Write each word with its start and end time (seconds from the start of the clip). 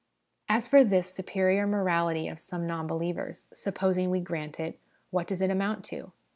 As 0.49 0.67
for 0.67 0.83
this 0.83 1.13
superior 1.13 1.67
morality 1.67 2.27
of 2.27 2.39
some 2.39 2.65
non 2.65 2.87
believers, 2.87 3.47
supposing 3.53 4.09
we 4.09 4.19
grant 4.19 4.59
it, 4.59 4.79
what 5.11 5.27
does 5.27 5.43
it 5.43 5.51
amount 5.51 5.85
to 5.93 6.11